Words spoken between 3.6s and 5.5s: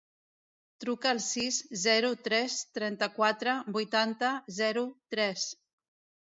vuitanta, zero, tres.